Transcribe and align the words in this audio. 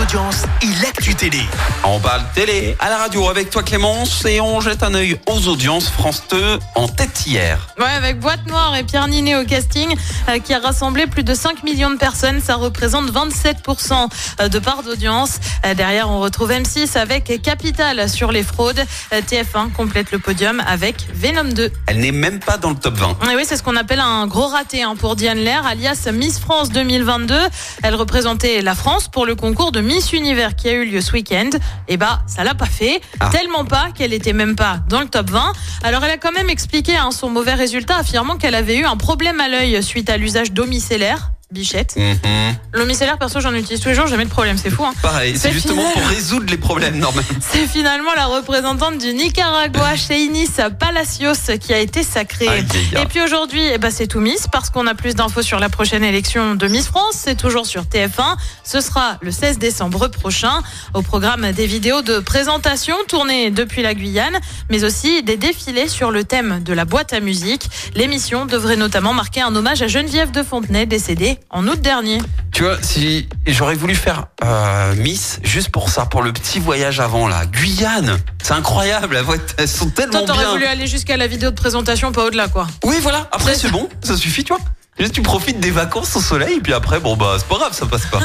audience 0.00 0.44
et 0.62 0.82
l'actu 0.82 1.14
télé. 1.14 1.40
On 1.84 2.00
parle 2.00 2.22
télé 2.34 2.76
à 2.78 2.88
la 2.88 2.98
radio 2.98 3.28
avec 3.28 3.50
toi 3.50 3.62
Clémence 3.62 4.24
et 4.24 4.40
on 4.40 4.60
jette 4.60 4.82
un 4.82 4.94
œil 4.94 5.18
aux 5.26 5.48
audiences. 5.48 5.90
France 5.90 6.22
2 6.30 6.58
en 6.74 6.88
tête 6.88 7.26
hier. 7.26 7.68
Ouais, 7.78 7.86
avec 7.86 8.18
Boîte 8.18 8.46
Noire 8.46 8.74
et 8.76 8.84
Pierre 8.84 9.08
Ninet 9.08 9.36
au 9.36 9.44
casting, 9.44 9.94
euh, 10.28 10.38
qui 10.38 10.54
a 10.54 10.58
rassemblé 10.58 11.06
plus 11.06 11.22
de 11.22 11.34
5 11.34 11.62
millions 11.64 11.90
de 11.90 11.96
personnes. 11.96 12.40
Ça 12.40 12.56
représente 12.56 13.10
27% 13.10 14.08
euh, 14.40 14.48
de 14.48 14.58
part 14.58 14.82
d'audience. 14.82 15.38
Euh, 15.66 15.74
derrière, 15.74 16.08
on 16.08 16.20
retrouve 16.20 16.50
M6 16.50 16.96
avec 16.96 17.42
Capital 17.42 18.08
sur 18.08 18.32
les 18.32 18.42
fraudes. 18.42 18.82
Euh, 19.12 19.20
TF1 19.20 19.72
complète 19.72 20.12
le 20.12 20.18
podium 20.18 20.62
avec 20.66 21.06
Venom 21.12 21.52
2. 21.52 21.70
Elle 21.86 21.98
n'est 21.98 22.12
même 22.12 22.40
pas 22.40 22.56
dans 22.56 22.70
le 22.70 22.76
top 22.76 22.94
20. 22.94 23.30
Et 23.32 23.36
oui, 23.36 23.42
c'est 23.44 23.56
ce 23.56 23.62
qu'on 23.62 23.76
appelle 23.76 24.00
un 24.00 24.26
gros 24.26 24.46
raté 24.46 24.82
hein, 24.82 24.94
pour 24.98 25.16
Diane 25.16 25.38
Lair, 25.38 25.66
alias 25.66 26.08
Miss 26.12 26.38
France 26.38 26.70
2022. 26.70 27.36
Elle 27.82 27.94
représentait 27.94 28.62
la 28.62 28.74
France 28.74 29.08
pour 29.08 29.26
le 29.26 29.34
concours 29.34 29.72
de 29.72 29.80
Miss 29.90 30.12
Univers 30.12 30.54
qui 30.54 30.68
a 30.68 30.72
eu 30.72 30.84
lieu 30.84 31.00
ce 31.00 31.10
week-end. 31.10 31.50
Et 31.88 31.96
bah, 31.96 32.22
ça 32.28 32.44
l'a 32.44 32.54
pas 32.54 32.66
fait. 32.66 33.00
Ah. 33.18 33.28
Tellement 33.30 33.64
pas 33.64 33.90
qu'elle 33.92 34.12
était 34.12 34.32
même 34.32 34.54
pas 34.54 34.78
dans 34.88 35.00
le 35.00 35.08
top 35.08 35.30
20. 35.30 35.52
Alors, 35.82 36.04
elle 36.04 36.12
a 36.12 36.16
quand 36.16 36.30
même 36.30 36.48
expliqué 36.48 36.96
hein, 36.96 37.10
son 37.10 37.28
mauvais 37.28 37.54
résultat, 37.54 37.96
affirmant 37.96 38.36
qu'elle 38.36 38.54
avait 38.54 38.76
eu 38.76 38.84
un 38.84 38.96
problème 38.96 39.40
à 39.40 39.48
l'œil 39.48 39.82
suite 39.82 40.08
à 40.08 40.16
l'usage 40.16 40.52
d'omicellaire. 40.52 41.32
Bichette. 41.50 41.96
Mhm. 41.96 42.56
L'homicellaire, 42.72 43.18
perso, 43.18 43.40
j'en 43.40 43.52
utilise 43.54 43.80
tous 43.80 43.88
les 43.88 43.94
jours, 43.96 44.06
jamais 44.06 44.24
de 44.24 44.30
problème, 44.30 44.56
c'est 44.56 44.70
fou. 44.70 44.84
Hein. 44.84 44.92
Pareil, 45.02 45.36
c'est 45.36 45.50
justement 45.50 45.82
final. 45.82 45.94
pour 45.94 46.06
résoudre 46.06 46.46
les 46.48 46.56
problèmes 46.56 46.98
normalement. 46.98 47.28
C'est 47.40 47.66
finalement 47.66 48.14
la 48.14 48.26
représentante 48.26 48.98
du 48.98 49.12
Nicaragua, 49.12 49.96
Cheinis 49.96 50.48
Palacios, 50.78 51.56
qui 51.60 51.74
a 51.74 51.78
été 51.78 52.04
sacrée. 52.04 52.64
Et 52.92 53.06
puis 53.06 53.20
aujourd'hui, 53.20 53.62
eh 53.72 53.78
ben, 53.78 53.90
c'est 53.90 54.06
tout 54.06 54.20
Miss, 54.20 54.46
parce 54.46 54.70
qu'on 54.70 54.86
a 54.86 54.94
plus 54.94 55.14
d'infos 55.16 55.42
sur 55.42 55.58
la 55.58 55.68
prochaine 55.68 56.04
élection 56.04 56.54
de 56.54 56.68
Miss 56.68 56.86
France. 56.86 57.16
C'est 57.16 57.36
toujours 57.36 57.66
sur 57.66 57.82
TF1. 57.82 58.36
Ce 58.62 58.80
sera 58.80 59.18
le 59.20 59.32
16 59.32 59.58
décembre 59.58 60.08
prochain. 60.08 60.62
Au 60.94 61.02
programme 61.02 61.50
des 61.52 61.66
vidéos 61.66 62.02
de 62.02 62.20
présentation 62.20 62.94
tournées 63.08 63.50
depuis 63.50 63.82
la 63.82 63.94
Guyane, 63.94 64.38
mais 64.70 64.84
aussi 64.84 65.22
des 65.24 65.36
défilés 65.36 65.88
sur 65.88 66.12
le 66.12 66.22
thème 66.22 66.62
de 66.62 66.72
la 66.72 66.84
boîte 66.84 67.12
à 67.12 67.20
musique. 67.20 67.68
L'émission 67.94 68.46
devrait 68.46 68.76
notamment 68.76 69.14
marquer 69.14 69.40
un 69.40 69.54
hommage 69.56 69.82
à 69.82 69.88
Geneviève 69.88 70.30
de 70.30 70.42
Fontenay, 70.42 70.86
décédée 70.86 71.39
en 71.50 71.66
août 71.66 71.80
dernier. 71.80 72.18
Tu 72.52 72.64
vois, 72.64 72.76
si 72.82 73.28
j'aurais 73.46 73.74
voulu 73.74 73.94
faire 73.94 74.26
euh, 74.44 74.94
Miss 74.96 75.40
juste 75.42 75.70
pour 75.70 75.88
ça, 75.88 76.06
pour 76.06 76.22
le 76.22 76.32
petit 76.32 76.58
voyage 76.58 77.00
avant 77.00 77.28
là, 77.28 77.46
Guyane, 77.46 78.18
c'est 78.42 78.52
incroyable, 78.52 79.18
elles 79.56 79.68
sont 79.68 79.90
tellement 79.90 80.18
Toi, 80.18 80.26
t'aurais 80.26 80.44
bien. 80.44 80.52
voulu 80.52 80.64
aller 80.66 80.86
jusqu'à 80.86 81.16
la 81.16 81.26
vidéo 81.26 81.50
de 81.50 81.54
présentation, 81.56 82.12
pas 82.12 82.24
au-delà, 82.24 82.48
quoi. 82.48 82.66
Oui, 82.84 82.96
voilà. 83.00 83.28
Après, 83.32 83.54
c'est 83.54 83.70
bon, 83.70 83.88
ça 84.02 84.16
suffit, 84.16 84.44
tu 84.44 84.52
vois. 84.52 84.62
Juste, 85.00 85.14
tu 85.14 85.22
profites 85.22 85.58
des 85.60 85.70
vacances 85.70 86.14
au 86.14 86.20
soleil, 86.20 86.56
et 86.58 86.60
puis 86.60 86.74
après, 86.74 87.00
bon, 87.00 87.16
bah, 87.16 87.36
c'est 87.38 87.48
pas 87.48 87.56
grave, 87.56 87.72
ça 87.72 87.86
passe 87.86 88.04
pas. 88.04 88.20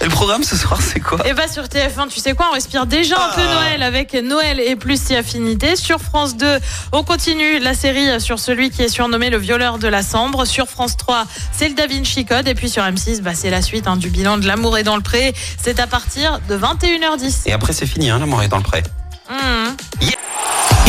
Et 0.00 0.04
le 0.04 0.10
programme 0.10 0.42
ce 0.42 0.56
soir, 0.56 0.80
c'est 0.82 0.98
quoi? 0.98 1.24
Et 1.24 1.32
bah 1.34 1.46
sur 1.46 1.62
TF1, 1.62 2.08
tu 2.08 2.18
sais 2.18 2.34
quoi, 2.34 2.48
on 2.50 2.54
respire 2.54 2.84
déjà 2.86 3.14
un 3.14 3.34
peu 3.34 3.42
Ah. 3.48 3.54
Noël 3.54 3.82
avec 3.84 4.12
Noël 4.12 4.58
et 4.58 4.74
plus 4.74 5.00
si 5.00 5.14
affinité. 5.14 5.76
Sur 5.76 6.00
France 6.00 6.36
2, 6.36 6.58
on 6.90 7.04
continue 7.04 7.60
la 7.60 7.74
série 7.74 8.20
sur 8.20 8.40
celui 8.40 8.70
qui 8.70 8.82
est 8.82 8.88
surnommé 8.88 9.30
le 9.30 9.38
violeur 9.38 9.78
de 9.78 9.86
la 9.86 10.02
Sambre. 10.02 10.46
Sur 10.46 10.66
France 10.66 10.96
3, 10.96 11.26
c'est 11.52 11.68
le 11.68 11.74
Da 11.74 11.86
Vinci 11.86 12.24
Code. 12.24 12.48
Et 12.48 12.54
puis 12.56 12.68
sur 12.68 12.82
M6, 12.82 13.22
bah, 13.22 13.30
c'est 13.34 13.50
la 13.50 13.62
suite 13.62 13.86
hein, 13.86 13.96
du 13.96 14.10
bilan 14.10 14.38
de 14.38 14.48
l'amour 14.48 14.76
est 14.78 14.82
dans 14.82 14.96
le 14.96 15.02
pré. 15.02 15.32
C'est 15.62 15.78
à 15.78 15.86
partir 15.86 16.40
de 16.48 16.58
21h10. 16.58 17.42
Et 17.46 17.52
après, 17.52 17.72
c'est 17.72 17.86
fini, 17.86 18.10
hein, 18.10 18.18
l'amour 18.18 18.42
est 18.42 18.48
dans 18.48 18.58
le 18.58 18.64
prêt. 18.64 18.82
Mmh. 19.30 19.34